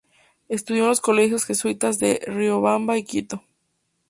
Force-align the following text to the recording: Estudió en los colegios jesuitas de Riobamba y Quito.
Estudió 0.49 0.81
en 0.85 0.89
los 0.89 0.99
colegios 0.99 1.45
jesuitas 1.45 1.99
de 1.99 2.21
Riobamba 2.25 2.97
y 2.97 3.03
Quito. 3.03 3.43